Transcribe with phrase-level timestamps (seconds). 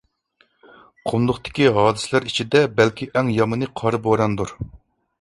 [1.11, 4.61] قۇملۇقتىكى ھادىسىلەر ئىچىدە بەلكى ئەڭ يامىنى قارا بوراندۇر.